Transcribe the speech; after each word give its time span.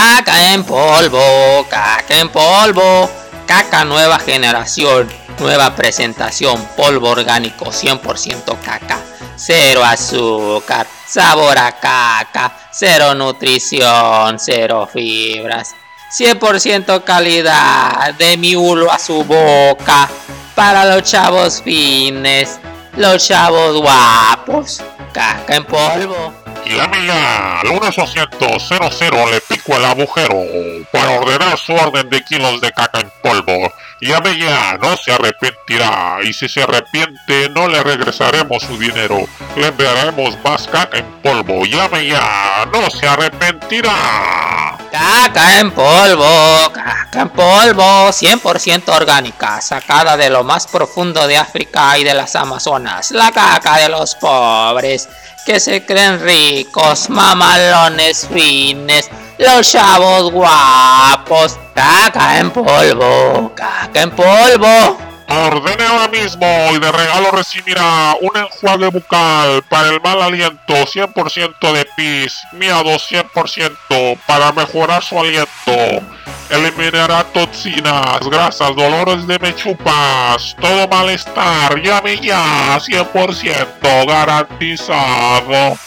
Caca 0.00 0.54
en 0.54 0.64
polvo, 0.64 1.66
caca 1.68 2.18
en 2.18 2.30
polvo. 2.30 3.10
Caca 3.46 3.84
nueva 3.84 4.18
generación, 4.18 5.06
nueva 5.38 5.76
presentación, 5.76 6.56
polvo 6.74 7.10
orgánico 7.10 7.66
100% 7.66 8.58
caca. 8.64 8.98
Cero 9.36 9.84
azúcar, 9.84 10.86
sabor 11.06 11.58
a 11.58 11.72
caca, 11.72 12.50
cero 12.72 13.14
nutrición, 13.14 14.38
cero 14.38 14.88
fibras. 14.90 15.74
100% 16.18 17.04
calidad 17.04 18.14
de 18.14 18.38
mi 18.38 18.56
hulo 18.56 18.90
a 18.90 18.98
su 18.98 19.22
boca 19.22 20.08
para 20.54 20.86
los 20.86 21.02
chavos 21.02 21.60
fines, 21.60 22.58
los 22.96 23.28
chavos 23.28 23.78
guapos. 23.78 24.82
Caca 25.12 25.56
en 25.56 25.64
polvo. 25.64 26.40
Llame 26.64 27.06
ya 27.06 27.60
al 27.60 27.68
1-800-00 27.68 29.30
le 29.30 29.40
pico 29.70 29.76
el 29.76 29.84
agujero 29.84 30.42
para 30.90 31.20
ordenar 31.20 31.58
su 31.58 31.72
orden 31.72 32.08
de 32.08 32.22
kilos 32.22 32.60
de 32.60 32.72
caca 32.72 33.00
en 33.00 33.10
polvo. 33.22 33.72
Llame 34.00 34.38
ya, 34.38 34.78
no 34.80 34.96
se 34.96 35.12
arrepentirá. 35.12 36.18
Y 36.24 36.32
si 36.32 36.48
se 36.48 36.62
arrepiente, 36.62 37.48
no 37.50 37.68
le 37.68 37.82
regresaremos 37.82 38.62
su 38.62 38.78
dinero. 38.78 39.18
Le 39.56 39.66
enviaremos 39.66 40.38
más 40.42 40.66
caca 40.68 40.98
en 40.98 41.06
polvo. 41.22 41.64
Llame 41.64 42.06
ya, 42.06 42.66
no 42.72 42.90
se 42.90 43.06
arrepentirá. 43.06 44.78
Caca 44.90 45.60
en 45.60 45.70
polvo, 45.70 46.72
caca 46.72 47.20
en 47.20 47.28
polvo, 47.28 48.08
100% 48.08 48.88
orgánica, 48.88 49.60
sacada 49.60 50.16
de 50.16 50.30
lo 50.30 50.42
más 50.42 50.66
profundo 50.66 51.28
de 51.28 51.36
África 51.36 51.96
y 51.96 52.02
de 52.02 52.14
las 52.14 52.34
Amazonas. 52.34 53.12
La 53.12 53.30
caca 53.30 53.76
de 53.76 53.88
los 53.88 54.16
pobres, 54.16 55.08
que 55.46 55.60
se 55.60 55.84
creen 55.84 56.20
ricos, 56.20 57.08
mamalones 57.08 58.26
fines, 58.32 59.08
los 59.40 59.70
chavos 59.70 60.30
guapos. 60.30 61.58
Caca 61.74 62.38
en 62.38 62.50
polvo, 62.50 63.52
caca 63.54 64.02
en 64.02 64.10
polvo. 64.10 64.98
Ordene 65.28 65.84
ahora 65.84 66.08
mismo 66.08 66.44
y 66.74 66.80
de 66.80 66.90
regalo 66.90 67.30
recibirá 67.30 68.16
un 68.20 68.36
enjuague 68.36 68.88
bucal 68.88 69.62
para 69.68 69.90
el 69.90 70.00
mal 70.00 70.20
aliento 70.20 70.74
100% 70.74 71.72
de 71.72 71.86
pis, 71.96 72.36
miado 72.52 72.90
100% 72.90 74.18
para 74.26 74.50
mejorar 74.50 75.04
su 75.04 75.20
aliento. 75.20 76.04
Eliminará 76.50 77.22
toxinas, 77.32 78.18
grasas, 78.28 78.74
dolores 78.74 79.24
de 79.28 79.38
mechupas, 79.38 80.56
todo 80.60 80.88
malestar. 80.88 81.80
Llame 81.80 82.18
ya 82.18 82.76
100% 82.80 84.06
garantizado. 84.08 85.78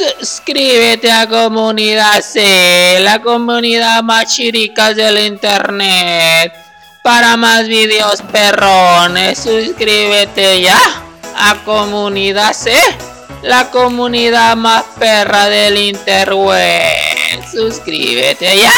Suscríbete 0.00 1.12
a 1.12 1.28
Comunidad 1.28 2.22
C, 2.22 2.98
la 3.00 3.20
comunidad 3.20 4.02
más 4.02 4.34
chirica 4.34 4.94
del 4.94 5.18
internet. 5.18 6.54
Para 7.02 7.36
más 7.36 7.66
videos 7.68 8.22
perrones, 8.32 9.38
suscríbete 9.38 10.62
ya 10.62 10.80
a 11.36 11.54
Comunidad 11.66 12.54
C, 12.54 12.72
la 13.42 13.70
comunidad 13.70 14.56
más 14.56 14.84
perra 14.98 15.50
del 15.50 15.76
interweb. 15.76 17.44
Suscríbete 17.52 18.56
ya. 18.56 18.72